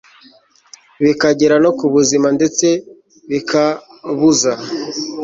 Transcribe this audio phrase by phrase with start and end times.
[1.03, 2.67] bikagera no ku buzima ndetse
[3.29, 4.51] bikabuza